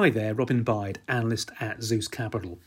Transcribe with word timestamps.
Hi 0.00 0.08
there, 0.08 0.32
Robin 0.32 0.62
Byde, 0.62 0.98
analyst 1.08 1.50
at 1.60 1.82
Zeus 1.82 2.08
Capital. 2.08 2.58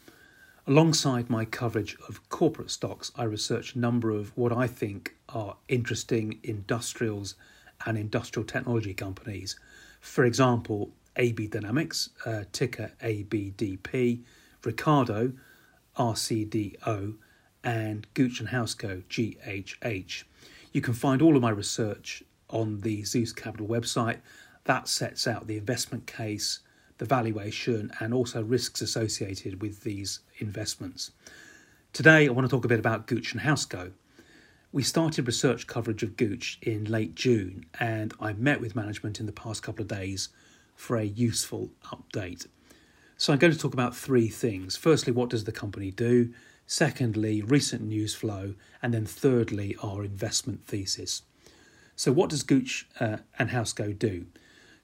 Alongside 0.68 1.32
my 1.32 1.46
coverage 1.46 1.98
of 2.08 2.29
corporate 2.29 2.70
stocks, 2.70 3.12
I 3.16 3.24
research 3.24 3.74
a 3.74 3.79
number 3.79 4.12
of 4.12 4.38
what 4.38 4.52
I 4.52 4.67
think 4.67 5.16
are 5.29 5.58
interesting 5.67 6.40
industrials 6.43 7.33
and 7.88 7.98
industrial 7.98 8.46
technology 8.46 8.93
companies. 8.93 9.55
For 10.00 10.25
example, 10.25 10.91
AB 11.16 11.48
Dynamics, 11.48 12.11
uh, 12.23 12.43
ticker 12.52 12.91
ABDP, 13.01 14.21
Ricardo, 14.63 15.34
RCDO, 15.97 17.15
and 17.63 18.05
Gooch 18.13 18.41
and 18.41 18.50
Housego, 18.50 19.02
GHH. 19.09 20.23
You 20.71 20.81
can 20.81 20.93
find 20.93 21.20
all 21.20 21.36
of 21.36 21.41
my 21.41 21.50
research 21.50 22.21
on 22.52 22.81
the 22.81 23.04
Zeus 23.04 23.34
Capital 23.34 23.65
website. 23.65 24.20
That 24.65 24.88
sets 24.88 25.25
out 25.25 25.47
the 25.47 25.57
investment 25.57 26.05
case, 26.05 26.59
the 26.98 27.05
valuation, 27.05 27.91
and 28.00 28.14
also 28.14 28.44
risks 28.44 28.82
associated 28.82 29.61
with 29.61 29.82
these 29.82 30.20
investments. 30.38 31.11
Today, 31.92 32.28
I 32.28 32.32
want 32.32 32.48
to 32.48 32.56
talk 32.56 32.66
a 32.66 32.70
bit 32.70 32.80
about 32.80 33.08
Gooch 33.08 33.34
and 33.34 33.42
Housego. 33.42 33.92
We 34.72 34.84
started 34.84 35.28
research 35.28 35.68
coverage 35.68 36.02
of 36.02 36.18
Gooch 36.18 36.58
in 36.62 36.86
late 36.86 37.16
June, 37.16 37.66
and 37.80 38.14
I 38.20 38.34
met 38.34 38.62
with 38.62 38.76
management 38.76 39.20
in 39.20 39.26
the 39.26 39.32
past 39.32 39.62
couple 39.62 39.84
of 39.84 39.88
days 39.88 40.30
for 40.76 40.98
a 40.98 41.04
useful 41.04 41.70
update. 41.86 42.48
So, 43.18 43.32
I'm 43.32 43.40
going 43.40 43.54
to 43.54 43.60
talk 43.60 43.73
about 43.73 43.96
three 43.96 44.28
things. 44.28 44.76
Firstly, 44.76 45.14
what 45.14 45.30
does 45.30 45.44
the 45.44 45.52
company 45.52 45.92
do? 45.92 46.34
Secondly, 46.66 47.42
recent 47.42 47.84
news 47.84 48.16
flow. 48.16 48.56
And 48.82 48.94
then 48.94 49.06
thirdly, 49.06 49.76
our 49.84 50.04
investment 50.04 50.66
thesis. 50.66 51.22
So, 51.96 52.12
what 52.12 52.30
does 52.30 52.44
Gooch 52.44 52.88
uh, 53.00 53.18
and 53.38 53.50
Housego 53.50 53.98
do? 53.98 54.26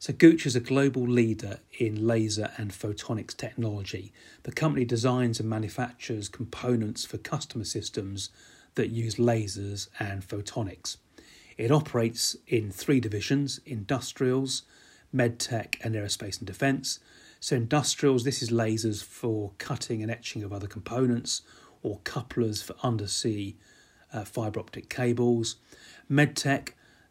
So, 0.02 0.14
Gooch 0.14 0.46
is 0.46 0.56
a 0.56 0.62
global 0.62 1.06
leader 1.06 1.60
in 1.78 2.08
laser 2.08 2.52
and 2.58 2.72
photonics 2.72 3.36
technology. 3.36 4.14
The 4.44 4.54
company 4.54 4.86
designs 4.86 5.42
and 5.42 5.50
manufactures 5.50 6.30
components 6.30 7.06
for 7.06 7.18
customer 7.18 7.66
systems 7.66 8.30
that 8.76 8.92
use 8.92 9.16
lasers 9.16 9.90
and 10.00 10.26
photonics. 10.26 10.96
It 11.58 11.70
operates 11.70 12.38
in 12.48 12.72
three 12.72 13.02
divisions 13.02 13.60
industrials, 13.66 14.64
medtech, 15.14 15.76
and 15.84 15.96
aerospace 15.96 16.38
and 16.38 16.48
defense. 16.48 17.00
So, 17.42 17.58
industrials, 17.58 18.24
this 18.24 18.42
is 18.42 18.52
lasers 18.52 19.04
for 19.04 19.52
cutting 19.58 20.02
and 20.02 20.10
etching 20.10 20.44
of 20.44 20.54
other 20.54 20.68
components, 20.68 21.42
or 21.84 22.00
couplers 22.06 22.62
for 22.62 22.74
undersea 22.84 23.58
uh, 24.14 24.24
fibre 24.24 24.62
optic 24.62 24.88
cables. 24.88 25.58
Medtech, 26.10 26.70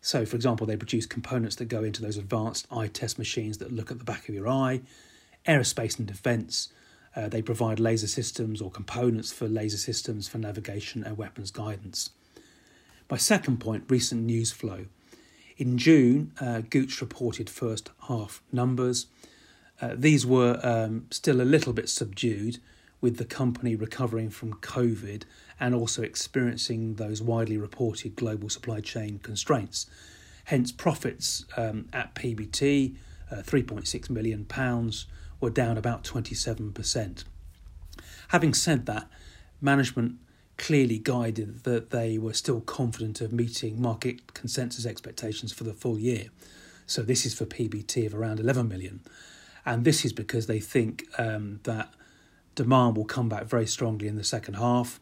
so 0.09 0.25
for 0.25 0.37
example, 0.37 0.67
they 0.67 0.79
produce 0.79 1.05
components 1.05 1.57
that 1.57 1.67
go 1.67 1.85
into 1.85 2.01
those 2.01 2.17
advanced 2.17 2.67
eye 2.71 2.87
test 2.87 3.19
machines 3.19 3.59
that 3.59 3.75
look 3.75 3.91
at 3.91 3.99
the 3.99 4.05
back 4.05 4.27
of 4.27 4.35
your 4.35 4.49
eye. 4.49 4.81
Aerospace 5.47 5.99
and 5.99 6.09
defence, 6.09 6.71
uh, 7.15 7.29
they 7.29 7.43
provide 7.43 7.79
laser 7.79 8.07
systems 8.07 8.63
or 8.63 8.71
components 8.71 9.35
for 9.35 9.47
laser 9.47 9.77
systems 9.77 10.27
for 10.27 10.39
navigation 10.39 11.05
and 11.05 11.19
weapons 11.19 11.51
guidance. 11.51 12.09
My 13.11 13.19
second 13.19 13.61
point 13.61 13.85
recent 13.91 14.25
news 14.25 14.51
flow. 14.51 14.87
In 15.59 15.77
June, 15.77 16.33
uh, 16.41 16.63
Gooch 16.71 17.03
reported 17.03 17.51
first 17.51 17.91
half 18.09 18.41
numbers. 18.51 19.09
Uh, 19.79 19.91
these 19.95 20.25
were 20.25 20.59
um, 20.63 21.05
still 21.11 21.43
a 21.43 21.53
little 21.55 21.75
bit 21.75 21.91
subdued, 21.91 22.61
with 23.01 23.17
the 23.17 23.25
company 23.25 23.75
recovering 23.77 24.31
from 24.31 24.55
COVID 24.55 25.23
and 25.61 25.75
also 25.75 26.03
experiencing 26.03 26.95
those 26.95 27.23
widely 27.23 27.57
reported 27.57 28.17
global 28.17 28.49
supply 28.49 28.81
chain 28.81 29.19
constraints. 29.21 29.87
Hence, 30.45 30.73
profits 30.73 31.45
um, 31.57 31.89
at 31.93 32.15
PBT, 32.15 32.97
uh, 33.31 33.37
£3.6 33.37 34.11
million, 34.11 34.47
were 35.41 35.51
down 35.51 35.77
about 35.77 36.05
27%. 36.05 37.25
Having 38.29 38.55
said 38.55 38.87
that, 38.87 39.09
management 39.61 40.17
clearly 40.57 40.99
guided 40.99 41.65
that 41.65 41.91
they 41.91 42.19
were 42.19 42.33
still 42.33 42.61
confident 42.61 43.21
of 43.21 43.33
meeting 43.33 43.81
market 43.81 44.35
consensus 44.35 44.85
expectations 44.85 45.53
for 45.53 45.65
the 45.65 45.73
full 45.73 45.99
year. 45.99 46.27
So 46.87 47.03
this 47.03 47.25
is 47.25 47.35
for 47.35 47.45
PBT 47.45 48.07
of 48.07 48.15
around 48.15 48.41
11 48.41 48.69
million. 48.69 49.01
And 49.65 49.85
this 49.85 50.05
is 50.05 50.13
because 50.13 50.47
they 50.47 50.61
think 50.61 51.05
um, 51.19 51.61
that 51.65 51.93
demand 52.59 52.97
will 52.97 53.05
come 53.05 53.29
back 53.29 53.45
very 53.45 53.69
strongly 53.69 54.09
in 54.09 54.17
the 54.17 54.25
second 54.25 54.55
half. 54.55 54.99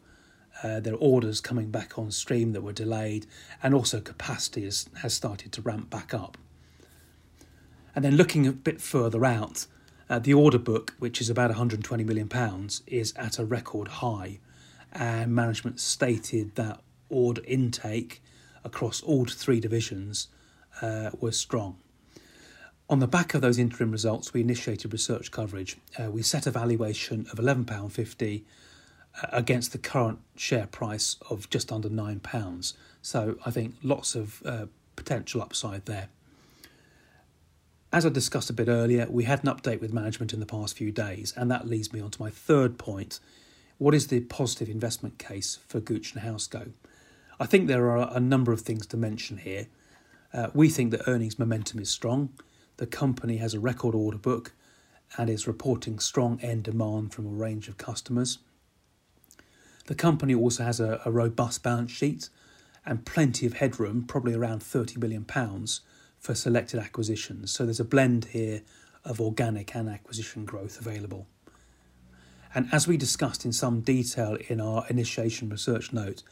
Uh, 0.63 0.79
there 0.79 0.93
are 0.93 0.97
orders 0.97 1.41
coming 1.41 1.71
back 1.71 1.97
on 1.97 2.11
stream 2.11 2.51
that 2.53 2.61
were 2.61 2.71
delayed, 2.71 3.25
and 3.63 3.73
also 3.73 3.99
capacity 3.99 4.63
has, 4.63 4.87
has 5.01 5.15
started 5.15 5.51
to 5.51 5.61
ramp 5.63 5.89
back 5.89 6.13
up. 6.13 6.37
And 7.95 8.05
then 8.05 8.15
looking 8.15 8.45
a 8.45 8.51
bit 8.51 8.79
further 8.79 9.25
out, 9.25 9.65
uh, 10.07 10.19
the 10.19 10.35
order 10.35 10.59
book, 10.59 10.93
which 10.99 11.19
is 11.19 11.31
about 11.31 11.49
£120 11.49 12.05
million, 12.05 12.29
is 12.85 13.11
at 13.15 13.39
a 13.39 13.45
record 13.45 13.87
high. 13.87 14.37
And 14.93 15.33
management 15.33 15.79
stated 15.79 16.53
that 16.55 16.79
order 17.09 17.41
intake 17.47 18.21
across 18.63 19.01
all 19.01 19.25
three 19.25 19.59
divisions 19.59 20.27
uh, 20.83 21.09
was 21.19 21.39
strong. 21.39 21.77
On 22.89 22.99
the 22.99 23.07
back 23.07 23.33
of 23.33 23.41
those 23.41 23.59
interim 23.59 23.91
results, 23.91 24.33
we 24.33 24.39
initiated 24.39 24.93
research 24.93 25.29
coverage. 25.29 25.75
Uh, 25.99 26.09
we 26.09 26.21
set 26.21 26.47
a 26.47 26.51
valuation 26.51 27.27
of 27.31 27.37
£11.50 27.37 28.43
uh, 29.21 29.27
against 29.33 29.73
the 29.73 29.77
current 29.77 30.19
share 30.37 30.67
price 30.67 31.17
of 31.29 31.49
just 31.49 31.69
under 31.69 31.89
£9. 31.89 32.73
So 33.01 33.35
I 33.45 33.51
think 33.51 33.75
lots 33.83 34.15
of 34.15 34.41
uh, 34.45 34.67
potential 34.95 35.41
upside 35.41 35.85
there. 35.85 36.07
As 37.91 38.05
I 38.05 38.09
discussed 38.09 38.49
a 38.49 38.53
bit 38.53 38.69
earlier, 38.69 39.05
we 39.09 39.25
had 39.25 39.43
an 39.43 39.53
update 39.53 39.81
with 39.81 39.91
management 39.91 40.31
in 40.31 40.39
the 40.39 40.45
past 40.45 40.77
few 40.77 40.91
days, 40.91 41.33
and 41.35 41.51
that 41.51 41.67
leads 41.67 41.91
me 41.91 41.99
on 41.99 42.11
to 42.11 42.21
my 42.21 42.29
third 42.29 42.77
point. 42.77 43.19
What 43.79 43.95
is 43.95 44.07
the 44.07 44.21
positive 44.21 44.69
investment 44.69 45.17
case 45.19 45.59
for 45.67 45.81
Gooch 45.81 46.13
and 46.13 46.23
Housego? 46.23 46.71
I 47.39 47.45
think 47.47 47.67
there 47.67 47.89
are 47.89 48.09
a 48.15 48.19
number 48.19 48.53
of 48.53 48.61
things 48.61 48.85
to 48.87 48.97
mention 48.97 49.39
here. 49.39 49.67
Uh, 50.33 50.49
we 50.53 50.69
think 50.69 50.91
that 50.91 51.07
earnings 51.07 51.37
momentum 51.37 51.79
is 51.79 51.89
strong. 51.89 52.29
The 52.77 52.87
company 52.87 53.37
has 53.37 53.53
a 53.53 53.59
record 53.59 53.95
order 53.95 54.17
book 54.17 54.53
and 55.17 55.29
is 55.29 55.47
reporting 55.47 55.99
strong 55.99 56.39
end 56.41 56.63
demand 56.63 57.13
from 57.13 57.25
a 57.25 57.29
range 57.29 57.67
of 57.67 57.77
customers. 57.77 58.39
The 59.87 59.95
company 59.95 60.35
also 60.35 60.63
has 60.63 60.79
a, 60.79 61.01
a 61.05 61.11
robust 61.11 61.63
balance 61.63 61.91
sheet 61.91 62.29
and 62.85 63.05
plenty 63.05 63.45
of 63.45 63.53
headroom, 63.53 64.05
probably 64.05 64.33
around 64.33 64.61
£30 64.61 64.97
million, 64.97 65.25
for 66.19 66.35
selected 66.35 66.79
acquisitions. 66.79 67.51
So 67.51 67.65
there's 67.65 67.79
a 67.79 67.85
blend 67.85 68.25
here 68.25 68.61
of 69.03 69.21
organic 69.21 69.75
and 69.75 69.89
acquisition 69.89 70.45
growth 70.45 70.79
available. 70.79 71.27
And 72.53 72.69
as 72.71 72.87
we 72.87 72.97
discussed 72.97 73.45
in 73.45 73.53
some 73.53 73.81
detail 73.81 74.37
in 74.47 74.61
our 74.61 74.85
initiation 74.89 75.49
research 75.49 75.93
note, 75.93 76.23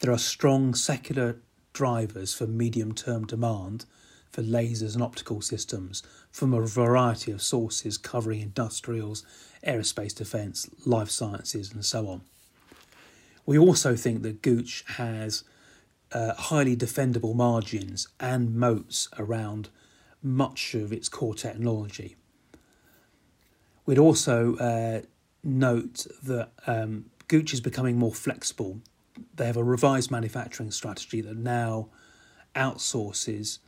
there 0.00 0.12
are 0.12 0.18
strong 0.18 0.74
secular 0.74 1.40
drivers 1.72 2.34
for 2.34 2.46
medium 2.46 2.94
term 2.94 3.26
demand 3.26 3.84
for 4.34 4.42
lasers 4.42 4.94
and 4.94 5.02
optical 5.02 5.40
systems 5.40 6.02
from 6.32 6.52
a 6.52 6.60
variety 6.60 7.30
of 7.30 7.40
sources 7.40 7.96
covering 7.96 8.40
industrials, 8.40 9.24
aerospace 9.64 10.12
defence, 10.12 10.68
life 10.84 11.08
sciences, 11.08 11.72
and 11.72 11.84
so 11.84 12.08
on. 12.08 12.22
We 13.46 13.56
also 13.56 13.94
think 13.94 14.22
that 14.22 14.42
Gooch 14.42 14.84
has 14.96 15.44
uh, 16.10 16.34
highly 16.34 16.76
defendable 16.76 17.36
margins 17.36 18.08
and 18.18 18.56
moats 18.56 19.08
around 19.18 19.68
much 20.20 20.74
of 20.74 20.92
its 20.92 21.08
core 21.08 21.34
technology. 21.34 22.16
We'd 23.86 23.98
also 23.98 24.56
uh, 24.56 25.02
note 25.44 26.06
that 26.24 26.50
um, 26.66 27.04
Gooch 27.28 27.52
is 27.52 27.60
becoming 27.60 27.98
more 27.98 28.12
flexible. 28.12 28.80
They 29.36 29.46
have 29.46 29.56
a 29.56 29.62
revised 29.62 30.10
manufacturing 30.10 30.72
strategy 30.72 31.20
that 31.20 31.36
now 31.36 31.90
outsources 32.56 33.58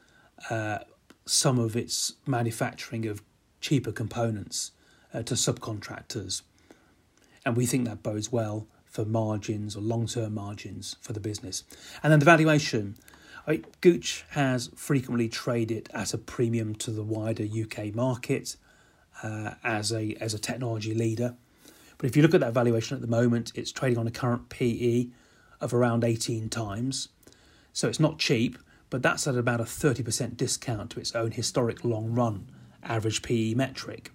uh, 0.50 0.78
some 1.24 1.58
of 1.58 1.76
its 1.76 2.14
manufacturing 2.26 3.06
of 3.06 3.22
cheaper 3.60 3.92
components 3.92 4.72
uh, 5.12 5.22
to 5.22 5.34
subcontractors. 5.34 6.42
And 7.44 7.56
we 7.56 7.66
think 7.66 7.86
that 7.86 8.02
bodes 8.02 8.30
well 8.30 8.66
for 8.84 9.04
margins 9.04 9.76
or 9.76 9.80
long 9.80 10.06
term 10.06 10.34
margins 10.34 10.96
for 11.00 11.12
the 11.12 11.20
business. 11.20 11.64
And 12.02 12.12
then 12.12 12.18
the 12.18 12.24
valuation. 12.24 12.96
I 13.48 13.62
Gooch 13.80 14.24
has 14.30 14.70
frequently 14.74 15.28
traded 15.28 15.88
at 15.94 16.12
a 16.12 16.18
premium 16.18 16.74
to 16.76 16.90
the 16.90 17.04
wider 17.04 17.44
UK 17.44 17.94
market 17.94 18.56
uh, 19.22 19.52
as 19.62 19.92
a 19.92 20.16
as 20.20 20.34
a 20.34 20.38
technology 20.38 20.94
leader. 20.94 21.36
But 21.98 22.08
if 22.08 22.16
you 22.16 22.22
look 22.22 22.34
at 22.34 22.40
that 22.40 22.52
valuation 22.52 22.96
at 22.96 23.00
the 23.00 23.06
moment, 23.06 23.52
it's 23.54 23.72
trading 23.72 23.98
on 23.98 24.06
a 24.06 24.10
current 24.10 24.48
PE 24.48 25.08
of 25.60 25.72
around 25.72 26.04
18 26.04 26.48
times. 26.48 27.08
So 27.72 27.88
it's 27.88 28.00
not 28.00 28.18
cheap, 28.18 28.58
but 28.90 29.02
that's 29.02 29.26
at 29.26 29.36
about 29.36 29.60
a 29.60 29.64
30% 29.64 30.36
discount 30.36 30.90
to 30.90 31.00
its 31.00 31.14
own 31.14 31.32
historic 31.32 31.84
long 31.84 32.12
run 32.12 32.48
average 32.82 33.22
PE 33.22 33.54
metric. 33.54 34.10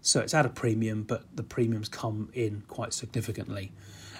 So 0.00 0.20
it's 0.20 0.34
at 0.34 0.44
a 0.44 0.50
premium, 0.50 1.04
but 1.04 1.24
the 1.34 1.42
premiums 1.42 1.88
come 1.88 2.28
in 2.34 2.64
quite 2.68 2.92
significantly. 2.92 3.72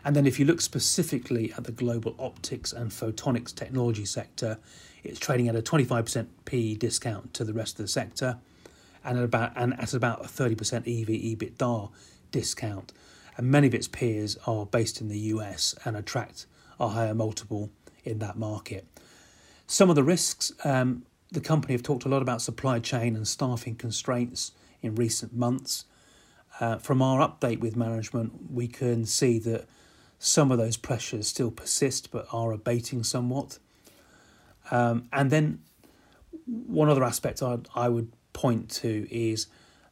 And 0.04 0.16
then 0.16 0.26
if 0.26 0.38
you 0.38 0.44
look 0.46 0.60
specifically 0.60 1.52
at 1.56 1.64
the 1.64 1.72
global 1.72 2.14
optics 2.18 2.72
and 2.72 2.90
photonics 2.90 3.54
technology 3.54 4.04
sector, 4.04 4.58
it's 5.04 5.18
trading 5.18 5.48
at 5.48 5.56
a 5.56 5.62
25% 5.62 6.26
PE 6.44 6.74
discount 6.74 7.34
to 7.34 7.44
the 7.44 7.52
rest 7.52 7.78
of 7.78 7.84
the 7.84 7.88
sector. 7.88 8.38
and 9.04 9.18
at 9.18 9.24
about 9.24 9.52
and 9.56 9.78
at 9.80 9.94
about 9.94 10.24
a 10.24 10.28
30% 10.28 10.86
EV 10.86 11.08
EBITDA 11.38 11.90
discount. 12.30 12.92
And 13.36 13.50
many 13.50 13.66
of 13.66 13.74
its 13.74 13.88
peers 13.88 14.36
are 14.46 14.66
based 14.66 15.00
in 15.00 15.08
the 15.08 15.18
US 15.18 15.74
and 15.84 15.96
attract 15.96 16.46
a 16.78 16.88
higher 16.88 17.14
multiple 17.14 17.70
in 18.04 18.18
that 18.18 18.36
market. 18.36 18.86
Some 19.72 19.88
of 19.88 19.96
the 19.96 20.04
risks 20.04 20.52
um, 20.64 21.06
the 21.30 21.40
company 21.40 21.72
have 21.72 21.82
talked 21.82 22.04
a 22.04 22.08
lot 22.10 22.20
about 22.20 22.42
supply 22.42 22.78
chain 22.78 23.16
and 23.16 23.26
staffing 23.26 23.74
constraints 23.74 24.52
in 24.82 24.96
recent 24.96 25.34
months. 25.34 25.86
Uh, 26.60 26.76
from 26.76 27.00
our 27.00 27.26
update 27.26 27.60
with 27.60 27.74
management, 27.74 28.50
we 28.52 28.68
can 28.68 29.06
see 29.06 29.38
that 29.38 29.66
some 30.18 30.52
of 30.52 30.58
those 30.58 30.76
pressures 30.76 31.26
still 31.26 31.50
persist 31.50 32.10
but 32.10 32.26
are 32.34 32.52
abating 32.52 33.02
somewhat. 33.02 33.58
Um, 34.70 35.08
and 35.10 35.30
then 35.30 35.62
one 36.44 36.90
other 36.90 37.02
aspect 37.02 37.42
I'd, 37.42 37.66
I 37.74 37.88
would 37.88 38.12
point 38.34 38.68
to 38.82 39.08
is 39.10 39.46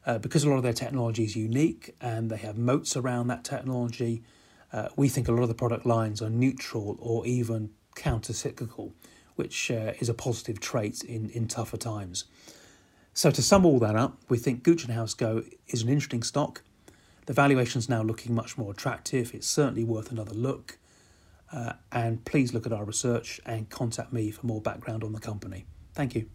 uh, 0.04 0.18
because 0.18 0.44
a 0.44 0.50
lot 0.50 0.56
of 0.56 0.62
their 0.62 0.74
technology 0.74 1.24
is 1.24 1.36
unique 1.36 1.96
and 2.02 2.30
they 2.30 2.36
have 2.36 2.58
moats 2.58 2.98
around 2.98 3.28
that 3.28 3.44
technology, 3.44 4.24
uh, 4.74 4.88
we 4.96 5.08
think 5.08 5.26
a 5.26 5.32
lot 5.32 5.40
of 5.40 5.48
the 5.48 5.54
product 5.54 5.86
lines 5.86 6.20
are 6.20 6.28
neutral 6.28 6.98
or 7.00 7.26
even 7.26 7.70
counter 7.94 8.34
cyclical, 8.34 8.92
which 9.40 9.70
uh, 9.70 9.94
is 10.00 10.10
a 10.10 10.14
positive 10.14 10.60
trait 10.60 11.02
in, 11.02 11.30
in 11.30 11.48
tougher 11.48 11.78
times. 11.78 12.24
So, 13.14 13.30
to 13.30 13.42
sum 13.42 13.64
all 13.64 13.78
that 13.78 13.96
up, 13.96 14.18
we 14.28 14.36
think 14.36 14.62
and 14.84 14.92
Go 15.14 15.44
is 15.66 15.80
an 15.82 15.88
interesting 15.88 16.22
stock. 16.22 16.62
The 17.24 17.32
valuation 17.32 17.78
is 17.78 17.88
now 17.88 18.02
looking 18.02 18.34
much 18.34 18.58
more 18.58 18.70
attractive. 18.70 19.34
It's 19.34 19.46
certainly 19.46 19.82
worth 19.82 20.12
another 20.12 20.34
look. 20.34 20.78
Uh, 21.50 21.72
and 21.90 22.22
please 22.26 22.52
look 22.52 22.66
at 22.66 22.72
our 22.72 22.84
research 22.84 23.40
and 23.46 23.68
contact 23.70 24.12
me 24.12 24.30
for 24.30 24.46
more 24.46 24.60
background 24.60 25.02
on 25.02 25.12
the 25.12 25.20
company. 25.20 25.64
Thank 25.94 26.14
you. 26.14 26.28